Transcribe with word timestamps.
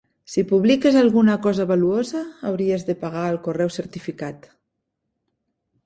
Si 0.31 0.41
publiques 0.51 0.97
alguna 1.01 1.35
cosa 1.45 1.67
valuosa, 1.73 2.23
hauries 2.49 2.89
de 2.91 2.97
pagar 3.05 3.29
el 3.35 3.41
correu 3.49 3.73
certificat 3.79 4.53